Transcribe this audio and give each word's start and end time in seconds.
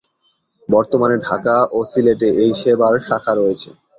বর্তমানে 0.69 1.15
ঢাকা 1.27 1.55
ও 1.71 1.79
সিলেটে 1.91 2.29
এই 2.43 2.51
সেবার 2.61 2.93
শাখা 3.07 3.33
রয়েছে। 3.35 3.69